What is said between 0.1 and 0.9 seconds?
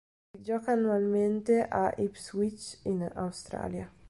Si gioca